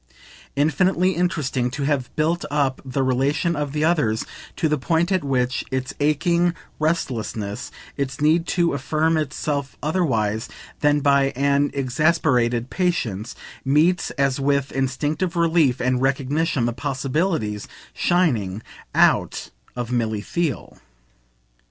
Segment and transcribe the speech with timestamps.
[0.55, 5.23] Infinitely interesting to have built up the relation of the others to the point at
[5.23, 13.35] which its aching restlessness, its need to affirm itself otherwise than by an exasperated patience,
[13.63, 18.63] meets as with instinctive relief and recognition the possibilities shining
[18.95, 20.79] out of Milly Theale.